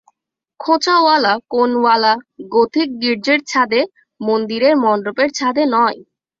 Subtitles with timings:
[0.59, 2.13] খোঁচাওয়ালা কোণওয়ালা
[2.51, 3.81] গথিক গির্জের ছাঁদে,
[4.21, 5.97] মন্দিরের মণ্ডপের ছাঁদে নয়।